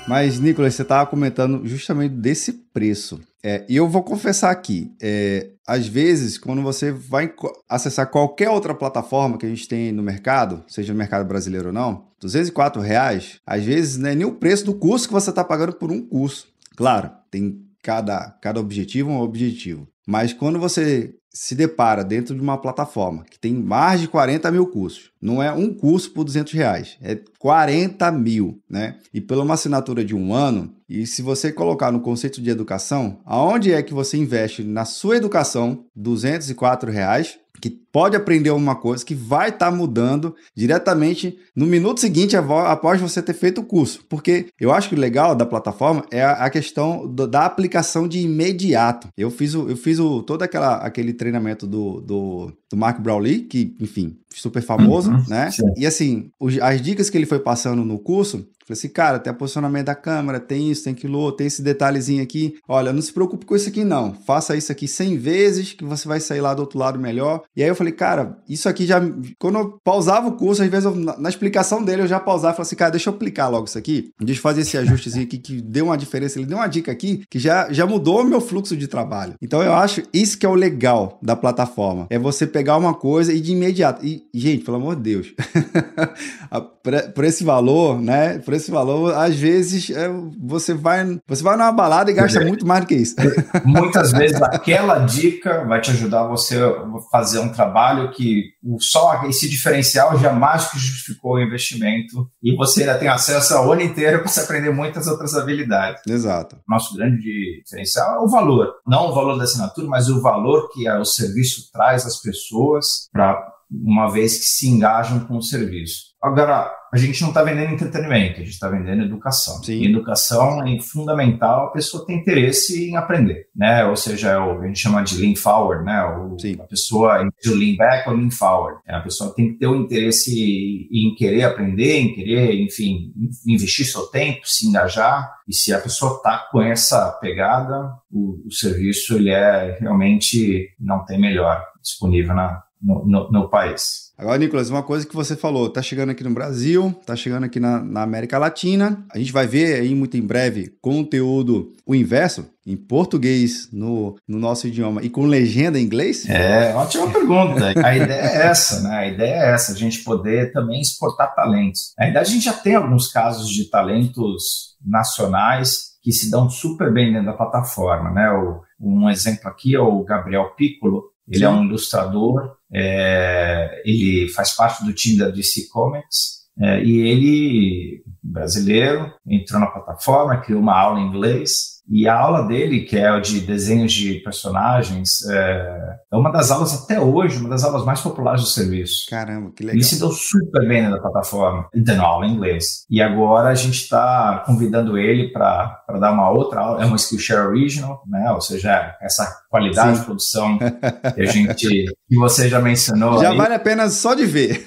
[0.09, 3.21] Mas, Nicolas, você estava comentando justamente desse preço.
[3.42, 7.33] É, e eu vou confessar aqui, é, às vezes, quando você vai
[7.68, 11.73] acessar qualquer outra plataforma que a gente tem no mercado, seja no mercado brasileiro ou
[11.73, 15.44] não, 204 reais, às vezes não é nem o preço do curso que você está
[15.44, 16.49] pagando por um curso.
[16.75, 19.87] Claro, tem cada, cada objetivo um objetivo.
[20.07, 24.66] Mas quando você se depara dentro de uma plataforma que tem mais de 40 mil
[24.66, 28.96] cursos, não é um curso por 200 reais, é 40 mil, né?
[29.14, 33.20] E pela uma assinatura de um ano, e se você colocar no conceito de educação,
[33.24, 39.05] aonde é que você investe na sua educação 204 reais que pode aprender alguma coisa
[39.05, 44.05] que vai estar tá mudando diretamente no minuto seguinte após você ter feito o curso.
[44.09, 48.21] Porque eu acho que o legal da plataforma é a questão do, da aplicação de
[48.21, 49.09] imediato.
[49.16, 53.42] Eu fiz, o, eu fiz o, todo aquela, aquele treinamento do, do, do Mark Brownlee,
[53.42, 55.51] que, enfim, super famoso, uhum, né?
[55.51, 55.62] Sim.
[55.77, 56.31] E assim,
[56.62, 60.38] as dicas que ele foi passando no curso, Falei assim, cara, tem posicionamento da câmera,
[60.38, 62.57] tem isso, tem aquilo tem esse detalhezinho aqui.
[62.68, 64.12] Olha, não se preocupe com isso aqui não.
[64.12, 67.42] Faça isso aqui 100 vezes que você vai sair lá do outro lado melhor.
[67.57, 69.01] E aí eu falei, cara, isso aqui já...
[69.38, 72.53] Quando eu pausava o curso, às vezes eu, na, na, explicação dele eu já pausava
[72.53, 74.11] e falava assim, cara, deixa eu aplicar logo isso aqui.
[74.20, 76.38] Deixa eu fazer esse ajustezinho aqui que deu uma diferença.
[76.38, 79.35] Ele deu uma dica aqui que já, já mudou o meu fluxo de trabalho.
[79.40, 82.07] Então eu acho isso que é o legal da plataforma.
[82.11, 84.05] É você pegar uma coisa e de imediato.
[84.05, 85.35] E, gente, pelo amor de Deus.
[87.14, 88.38] por esse valor, né?
[88.38, 90.09] Por esse valor, às vezes é,
[90.41, 92.45] você vai você vai numa balada e gasta é.
[92.45, 93.17] muito mais do que isso.
[93.64, 98.45] Muitas vezes aquela dica vai te ajudar você a fazer um trabalho que
[98.79, 104.21] só esse diferencial jamais justificou o investimento e você ainda tem acesso ao ano inteiro
[104.21, 106.03] para você aprender muitas outras habilidades.
[106.07, 106.57] Exato.
[106.69, 110.88] Nosso grande diferencial é o valor, não o valor da assinatura, mas o valor que
[110.88, 116.09] o serviço traz às pessoas para uma vez que se engajam com o serviço.
[116.20, 119.62] Agora, a gente não está vendendo entretenimento, a gente está vendendo educação.
[119.62, 119.74] Sim.
[119.74, 123.85] E educação é fundamental, a pessoa tem interesse em aprender, né?
[123.85, 126.02] Ou seja, é o, a gente chama de lean forward, né?
[126.04, 128.81] O, a pessoa, de lean back ou lean forward.
[128.88, 133.12] A pessoa tem que ter o interesse em querer aprender, em querer, enfim,
[133.46, 135.31] investir seu tempo, se engajar.
[135.46, 141.04] E se a pessoa está com essa pegada, o, o serviço ele é realmente não
[141.04, 144.09] tem melhor disponível na, no, no, no país.
[144.19, 147.61] Agora, Nicolas, uma coisa que você falou, tá chegando aqui no Brasil, tá chegando aqui
[147.61, 149.05] na, na, América Latina.
[149.12, 154.37] A gente vai ver aí muito em breve conteúdo o inverso, em português no, no
[154.37, 156.29] nosso idioma e com legenda em inglês?
[156.29, 157.73] É, ótima pergunta.
[157.81, 158.97] A ideia é essa, né?
[158.97, 161.95] A ideia é essa, a gente poder também exportar talentos.
[161.97, 167.12] Ainda a gente já tem alguns casos de talentos nacionais que se dão super bem
[167.12, 168.29] dentro da plataforma, né?
[168.33, 171.45] O, um exemplo aqui é o Gabriel Piccolo, ele Sim.
[171.45, 178.02] é um ilustrador, é, ele faz parte do time da DC Comics é, e ele,
[178.22, 183.18] brasileiro, entrou na plataforma, criou uma aula em inglês e a aula dele, que é
[183.20, 188.01] de desenhos de personagens, é, é, uma das aulas até hoje, uma das aulas mais
[188.01, 189.07] populares do serviço.
[189.09, 189.77] Caramba, que legal.
[189.77, 192.85] Ele se deu super bem na plataforma, dando aula em inglês.
[192.90, 197.46] E agora a gente está convidando ele para dar uma outra aula, é uma Skillshare
[197.46, 198.31] Original, né?
[198.33, 200.01] ou seja, essa qualidade Sim.
[200.01, 201.66] de produção que a gente,
[202.07, 203.18] que você já mencionou.
[203.20, 203.37] Já aí.
[203.37, 204.62] vale a pena só de ver.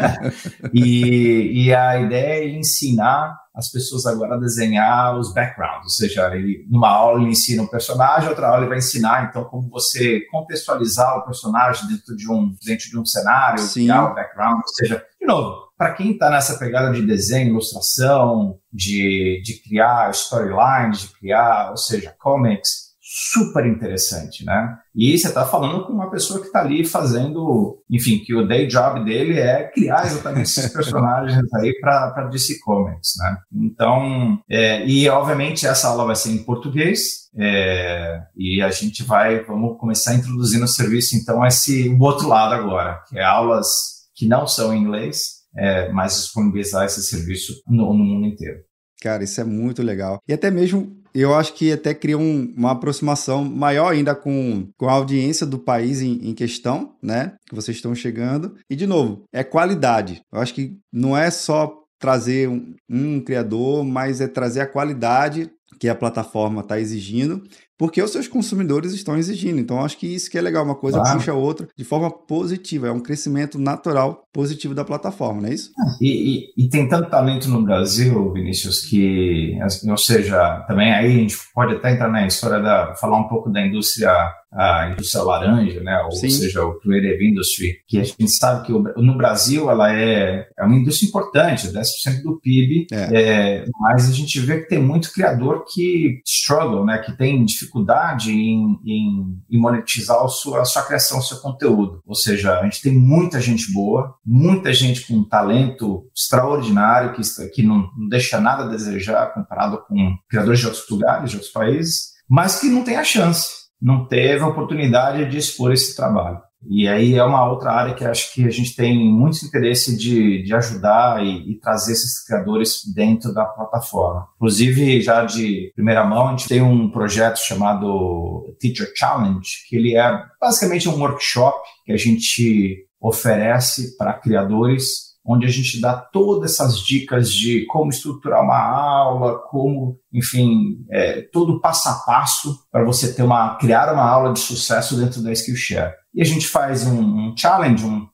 [0.72, 6.34] e, e a ideia é ensinar as pessoas agora a desenhar os backgrounds, ou seja,
[6.36, 10.20] ele, numa aula ele ensina um personagem, outra aula ele vai ensinar então como você
[10.30, 13.84] contextualizar o personagem dentro de um dentro de um cenário, Sim.
[13.84, 18.58] criar o background, ou seja, de novo, para quem está nessa pegada de desenho, ilustração,
[18.72, 22.85] de, de criar storylines, de criar, ou seja, comics,
[23.18, 24.76] super interessante, né?
[24.94, 28.66] E você está falando com uma pessoa que está ali fazendo, enfim, que o day
[28.66, 33.38] job dele é criar exatamente esses personagens aí para DC Comics, né?
[33.54, 39.42] Então, é, e obviamente essa aula vai ser em português é, e a gente vai,
[39.44, 43.66] vamos começar a introduzir no serviço então esse o outro lado agora, que é aulas
[44.14, 48.58] que não são em inglês, é, mas disponibilizar esse serviço no, no mundo inteiro.
[49.00, 50.18] Cara, isso é muito legal.
[50.28, 54.88] E até mesmo eu acho que até cria um, uma aproximação maior ainda com, com
[54.88, 57.34] a audiência do país em, em, questão, né?
[57.48, 58.54] Que vocês estão chegando.
[58.68, 60.22] E, de novo, é qualidade.
[60.32, 65.50] Eu acho que não é só trazer um, um criador, mas é trazer a qualidade
[65.78, 67.42] que a plataforma está exigindo
[67.78, 69.60] porque os seus consumidores estão exigindo.
[69.60, 71.18] Então, acho que isso que é legal, uma coisa claro.
[71.18, 75.54] puxa a outra de forma positiva, é um crescimento natural positivo da plataforma, não é
[75.54, 75.70] isso?
[76.00, 79.58] E, e, e tem tanto talento no Brasil, Vinícius, que,
[79.88, 83.50] ou seja, também aí a gente pode até entrar na história da, falar um pouco
[83.50, 84.10] da indústria
[84.52, 86.00] a indústria laranja, né?
[86.04, 86.30] ou Sim.
[86.30, 90.76] seja, o creative industry, que a gente sabe que no Brasil ela é, é uma
[90.76, 93.22] indústria importante, 10% do PIB, é.
[93.22, 96.98] É, mas a gente vê que tem muito criador que struggle, né?
[96.98, 102.00] que tem dificuldade em, em, em monetizar a sua, a sua criação, o seu conteúdo.
[102.06, 107.62] Ou seja, a gente tem muita gente boa, muita gente com talento extraordinário, que, que
[107.62, 112.16] não, não deixa nada a desejar comparado com criadores de outros lugares, de outros países,
[112.28, 116.40] mas que não tem a chance, não teve oportunidade de expor esse trabalho.
[116.68, 120.42] E aí é uma outra área que acho que a gente tem muito interesse de,
[120.42, 124.26] de ajudar e, e, trazer esses criadores dentro da plataforma.
[124.36, 129.96] Inclusive, já de primeira mão, a gente tem um projeto chamado Teacher Challenge, que ele
[129.96, 136.52] é basicamente um workshop que a gente oferece para criadores onde a gente dá todas
[136.52, 142.84] essas dicas de como estruturar uma aula, como, enfim, é, todo passo a passo para
[142.84, 146.86] você ter uma criar uma aula de sucesso dentro da Skillshare e a gente faz
[146.86, 148.08] um, um challenge, um,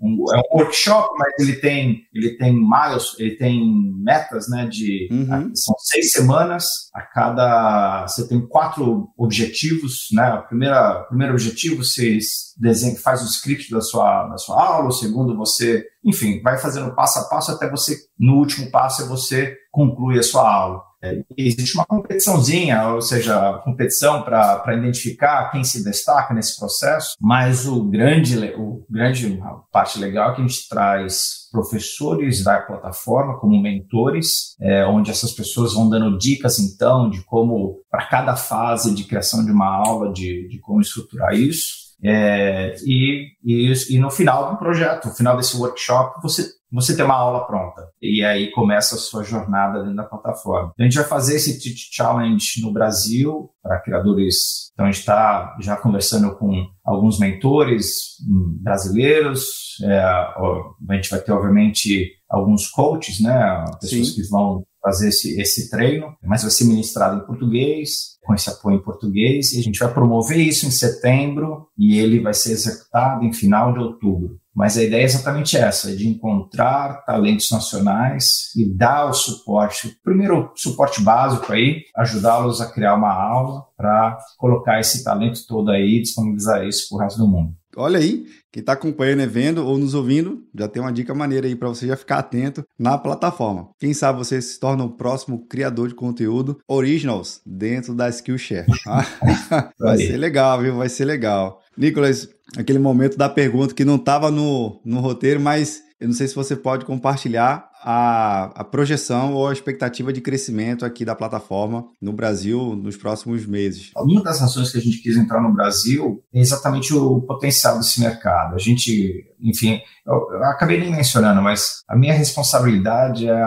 [0.00, 4.66] um, é um workshop, mas ele tem ele tem miles, ele tem metas, né?
[4.66, 5.50] De uhum.
[5.56, 10.34] são seis semanas a cada você tem quatro objetivos, né?
[10.34, 12.18] O primeiro, primeiro objetivo você
[12.56, 16.94] desenha, faz o script da sua da sua aula, o segundo você, enfim, vai fazendo
[16.94, 20.87] passo a passo até você no último passo é você conclui a sua aula.
[21.02, 27.66] É, existe uma competiçãozinha, ou seja, competição para identificar quem se destaca nesse processo, mas
[27.66, 29.40] o grande, o grande
[29.72, 35.32] parte legal é que a gente traz professores da plataforma como mentores, é, onde essas
[35.32, 40.12] pessoas vão dando dicas então de como, para cada fase de criação de uma aula,
[40.12, 41.88] de, de como estruturar isso.
[42.02, 47.04] É, e, e, e, no final do projeto, no final desse workshop, você você tem
[47.04, 47.88] uma aula pronta.
[48.00, 50.72] E aí começa a sua jornada dentro da plataforma.
[50.78, 54.70] A gente vai fazer esse Teach Challenge no Brasil para criadores.
[54.72, 59.76] Então a gente está já conversando com alguns mentores hum, brasileiros.
[59.82, 63.64] É, a gente vai ter, obviamente, alguns coaches, né?
[63.80, 64.14] Pessoas Sim.
[64.14, 68.76] que vão fazer esse, esse treino, mas vai ser ministrado em português, com esse apoio
[68.76, 73.24] em português, e a gente vai promover isso em setembro e ele vai ser executado
[73.24, 74.38] em final de outubro.
[74.58, 80.50] Mas a ideia é exatamente essa, de encontrar talentos nacionais e dar o suporte, primeiro
[80.56, 86.02] suporte básico aí, ajudá-los a criar uma aula para colocar esse talento todo aí e
[86.02, 87.54] disponibilizar isso para o resto do mundo.
[87.76, 91.54] olha aí, quem está acompanhando, vendo ou nos ouvindo, já tem uma dica maneira aí
[91.54, 93.68] para você já ficar atento na plataforma.
[93.78, 98.66] Quem sabe você se torna o próximo criador de conteúdo originals dentro da Skillshare.
[99.78, 100.76] Vai ser legal, viu?
[100.78, 101.62] Vai ser legal.
[101.76, 106.28] Nicolas, aquele momento da pergunta que não estava no, no roteiro, mas eu não sei
[106.28, 111.86] se você pode compartilhar a, a, projeção ou a expectativa de crescimento aqui da plataforma
[112.00, 113.90] no Brasil nos próximos meses.
[113.96, 118.00] Uma das razões que a gente quis entrar no Brasil é exatamente o potencial desse
[118.00, 118.54] mercado.
[118.54, 123.42] A gente, enfim, eu, eu acabei nem mencionando, mas a minha responsabilidade é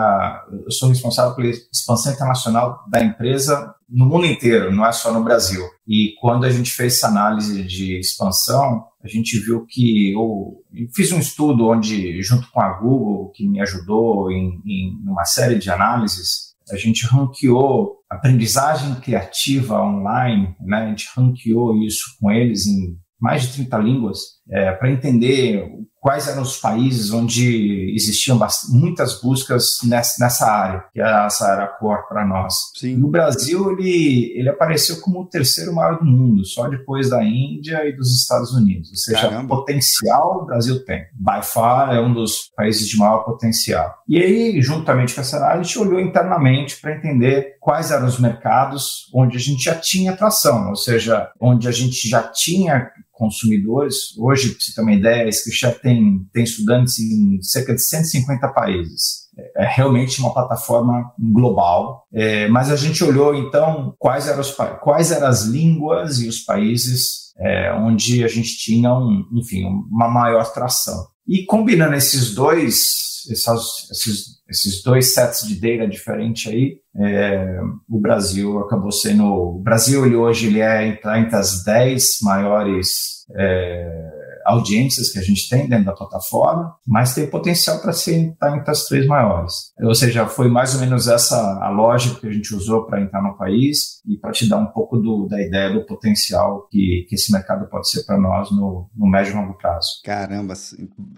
[0.64, 5.22] eu sou responsável pela expansão internacional da empresa no mundo inteiro, não é só no
[5.22, 5.62] Brasil.
[5.86, 10.62] E quando a gente fez essa análise de expansão, a gente viu que eu,
[10.94, 15.58] fiz um estudo onde, junto com a Google, que me ajudou em, em uma série
[15.58, 20.78] de análises, a gente ranqueou aprendizagem criativa online, né?
[20.78, 24.18] a gente ranqueou isso com eles em mais de 30 línguas,
[24.50, 25.64] é, para entender
[26.02, 28.36] quais eram os países onde existiam
[28.70, 32.54] muitas buscas nessa, área, que é essa era core para nós.
[32.76, 32.96] Sim.
[32.96, 37.86] No Brasil, ele, ele apareceu como o terceiro maior do mundo, só depois da Índia
[37.86, 38.90] e dos Estados Unidos.
[38.90, 39.56] Ou seja, Caramba.
[39.56, 41.04] potencial o Brasil tem.
[41.14, 43.94] By far é um dos países de maior potencial.
[44.08, 48.18] E aí, juntamente com essa área, a gente olhou internamente para entender quais eram os
[48.18, 52.90] mercados onde a gente já tinha atração, ou seja, onde a gente já tinha
[53.22, 54.18] consumidores.
[54.18, 59.28] Hoje, para você ter uma ideia, a tem, tem estudantes em cerca de 150 países.
[59.38, 64.52] É, é realmente uma plataforma global, é, mas a gente olhou então quais eram, os,
[64.82, 70.08] quais eram as línguas e os países é, onde a gente tinha, um, enfim, uma
[70.08, 71.06] maior tração.
[71.26, 73.46] E combinando esses dois, esses,
[73.90, 79.24] esses, esses dois sets de data diferentes aí, é, o Brasil acabou sendo.
[79.24, 84.12] O Brasil ele hoje ele é entre as 10 maiores é,
[84.44, 88.56] audiências que a gente tem dentro da plataforma, mas tem potencial para ser estar tá
[88.56, 89.72] entre as três maiores.
[89.80, 93.22] Ou seja, foi mais ou menos essa a lógica que a gente usou para entrar
[93.22, 97.14] no país e para te dar um pouco do, da ideia do potencial que, que
[97.14, 99.88] esse mercado pode ser para nós no, no médio e longo prazo.
[100.04, 100.54] Caramba,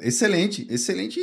[0.00, 1.18] excelente, excelente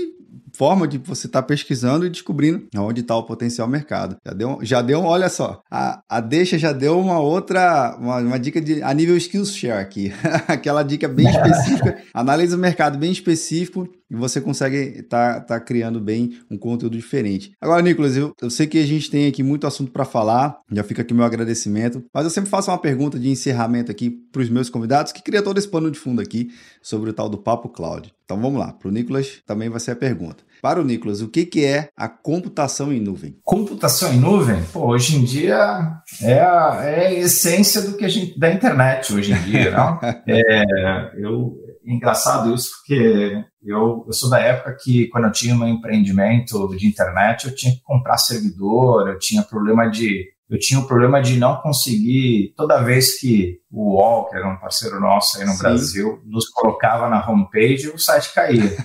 [0.61, 4.17] forma de você estar tá pesquisando e descobrindo onde está o potencial mercado.
[4.23, 8.39] Já deu, já deu, olha só, a, a deixa já deu uma outra, uma, uma
[8.39, 10.13] dica de a nível Skillshare aqui,
[10.47, 15.59] aquela dica bem específica, analisa o mercado bem específico e você consegue estar tá, tá
[15.59, 17.53] criando bem um conteúdo diferente.
[17.61, 20.83] Agora, Nicolas, eu, eu sei que a gente tem aqui muito assunto para falar, já
[20.83, 24.49] fica aqui meu agradecimento, mas eu sempre faço uma pergunta de encerramento aqui para os
[24.49, 26.51] meus convidados, que cria todo esse pano de fundo aqui
[26.81, 28.13] sobre o tal do Papo Cloud.
[28.25, 30.43] Então vamos lá, para o Nicolas também vai ser a pergunta.
[30.61, 33.35] Para o Nicolas, o que, que é a computação em nuvem?
[33.43, 34.61] Computação em nuvem?
[34.71, 39.13] Pô, hoje em dia é a, é a essência do que a gente da internet
[39.13, 39.99] hoje em dia, não?
[40.27, 45.67] é, eu, engraçado isso porque eu, eu sou da época que, quando eu tinha um
[45.67, 50.29] empreendimento de internet, eu tinha que comprar servidor, eu tinha problema de.
[50.49, 54.57] Eu tinha o problema de não conseguir, toda vez que o UOL, que era um
[54.57, 55.59] parceiro nosso aí no Sim.
[55.59, 58.59] Brasil, nos colocava na homepage, o site caía.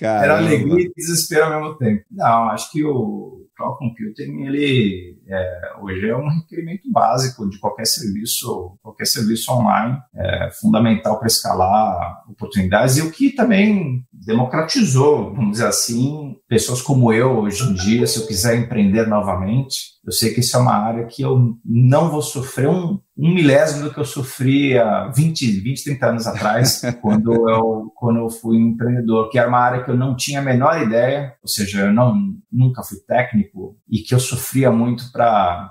[0.00, 2.04] era alegria e desespero ao mesmo tempo.
[2.08, 7.86] Não, acho que o cloud computing, ele é, hoje é um requerimento básico de qualquer
[7.86, 12.96] serviço, qualquer serviço online, é fundamental para escalar oportunidades.
[12.96, 18.18] E o que também democratizou, vamos dizer assim, pessoas como eu hoje em dia, se
[18.18, 22.22] eu quiser empreender novamente, eu sei que isso é uma área que eu não vou
[22.22, 27.48] sofrer um, um milésimo do que eu sofri há 20, 20 30 anos atrás, quando,
[27.48, 30.82] eu, quando eu fui empreendedor, que era uma área que eu não tinha a menor
[30.82, 32.14] ideia, ou seja, eu não,
[32.50, 35.70] nunca fui técnico e que eu sofria muito para.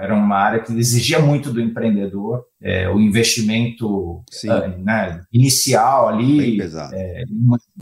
[0.00, 6.60] Era uma área que exigia muito do empreendedor, é, o investimento uh, né, inicial ali.
[6.92, 7.24] É,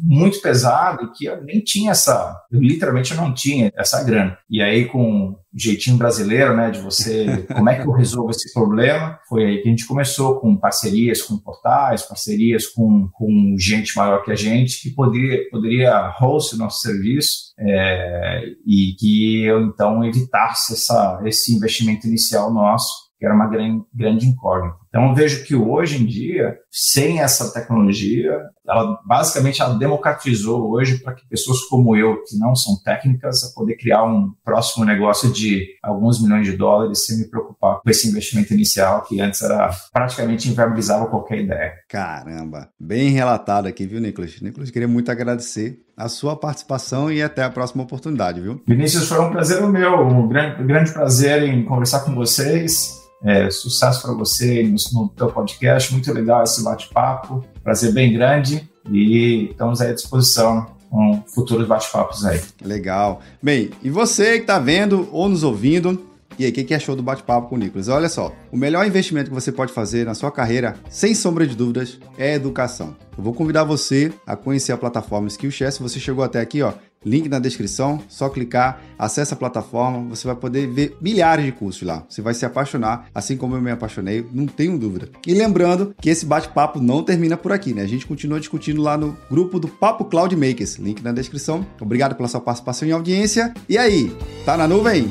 [0.00, 2.34] muito pesado, que eu nem tinha essa.
[2.50, 4.38] Eu literalmente eu não tinha essa grana.
[4.48, 9.18] E aí, com jeitinho brasileiro, né, de você, como é que eu resolvo esse problema?
[9.28, 14.24] Foi aí que a gente começou com parcerias com portais, parcerias com, com gente maior
[14.24, 20.02] que a gente, que poderia, poderia host o nosso serviço é, e que eu então
[20.04, 24.78] evitasse essa, esse investimento inicial nosso que era uma grande, grande incógnita.
[24.88, 28.36] Então, eu vejo que hoje em dia, sem essa tecnologia,
[28.68, 33.54] ela basicamente ela democratizou hoje para que pessoas como eu, que não são técnicas, a
[33.54, 38.08] poder criar um próximo negócio de alguns milhões de dólares sem me preocupar com esse
[38.08, 41.74] investimento inicial, que antes era praticamente inviabilizava qualquer ideia.
[41.88, 44.40] Caramba, bem relatado aqui, viu, Nicolas?
[44.40, 48.60] Nicolas, queria muito agradecer a sua participação e até a próxima oportunidade, viu?
[48.66, 53.00] Vinícius, foi um prazer o meu, um grande, um grande prazer em conversar com vocês
[53.24, 55.92] É, sucesso para você no, no teu podcast.
[55.92, 57.44] Muito legal esse bate-papo.
[57.62, 62.40] Prazer bem grande e estamos à disposição com futuros bate-papos aí.
[62.62, 63.20] Legal.
[63.42, 66.96] Bem, e você que está vendo ou nos ouvindo, e aí, o que, que achou
[66.96, 67.88] do bate-papo com o Nicolas?
[67.88, 71.54] Olha só, o melhor investimento que você pode fazer na sua carreira, sem sombra de
[71.54, 72.96] dúvidas, é educação.
[73.16, 75.72] Eu vou convidar você a conhecer a plataforma Skillshare.
[75.72, 76.72] Se você chegou até aqui, ó,
[77.04, 81.82] link na descrição, só clicar, acessa a plataforma, você vai poder ver milhares de cursos
[81.82, 82.04] lá.
[82.08, 85.08] Você vai se apaixonar, assim como eu me apaixonei, não tenho dúvida.
[85.26, 87.82] E lembrando que esse bate-papo não termina por aqui, né?
[87.82, 91.66] A gente continua discutindo lá no grupo do Papo Cloud Makers, link na descrição.
[91.80, 93.52] Obrigado pela sua participação e audiência.
[93.68, 95.10] E aí, tá na nuvem?